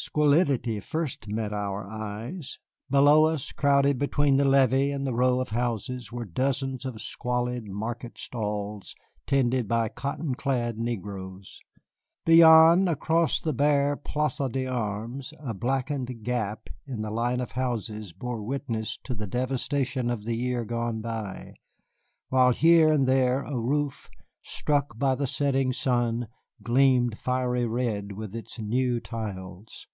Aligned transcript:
Squalidity 0.00 0.78
first 0.80 1.26
met 1.26 1.52
our 1.52 1.90
eyes. 1.90 2.60
Below 2.88 3.24
us, 3.24 3.50
crowded 3.50 3.98
between 3.98 4.36
the 4.36 4.44
levee 4.44 4.92
and 4.92 5.04
the 5.04 5.12
row 5.12 5.40
of 5.40 5.48
houses, 5.48 6.12
were 6.12 6.24
dozens 6.24 6.84
of 6.84 7.02
squalid 7.02 7.66
market 7.68 8.16
stalls 8.16 8.94
tended 9.26 9.66
by 9.66 9.88
cotton 9.88 10.36
clad 10.36 10.78
negroes. 10.78 11.58
Beyond, 12.24 12.88
across 12.88 13.40
the 13.40 13.52
bare 13.52 13.96
Place 13.96 14.36
d'Armes, 14.52 15.34
a 15.40 15.52
blackened 15.52 16.22
gap 16.22 16.70
in 16.86 17.02
the 17.02 17.10
line 17.10 17.40
of 17.40 17.52
houses 17.52 18.12
bore 18.12 18.40
witness 18.40 18.96
to 18.98 19.14
the 19.16 19.26
devastation 19.26 20.10
of 20.10 20.24
the 20.24 20.36
year 20.36 20.64
gone 20.64 21.00
by, 21.00 21.54
while 22.28 22.52
here 22.52 22.92
and 22.92 23.08
there 23.08 23.42
a 23.42 23.58
roof, 23.58 24.08
struck 24.42 24.96
by 24.96 25.16
the 25.16 25.26
setting 25.26 25.72
sun, 25.72 26.28
gleamed 26.60 27.16
fiery 27.16 27.64
red 27.64 28.10
with 28.10 28.34
its 28.34 28.58
new 28.58 28.98
tiles. 28.98 29.86